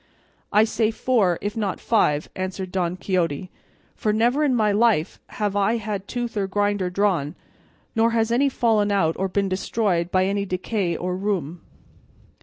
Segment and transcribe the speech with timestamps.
[0.51, 3.51] "I say four, if not five," answered Don Quixote,
[3.95, 7.35] "for never in my life have I had tooth or grinder drawn,
[7.95, 11.61] nor has any fallen out or been destroyed by any decay or rheum."